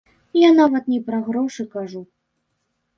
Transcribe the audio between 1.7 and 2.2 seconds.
кажу.